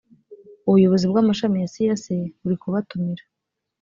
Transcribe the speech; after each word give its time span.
ubuyobozi 0.67 1.05
bwamashami 1.11 1.57
yasiyase 1.63 2.13
burikubatumira 2.41 3.23